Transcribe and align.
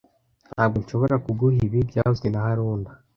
Ntabwo 0.53 0.77
nshobora 0.83 1.15
kuguha 1.25 1.57
ibi 1.67 1.79
byavuzwe 1.89 2.27
na 2.29 2.39
haruna 2.45 2.89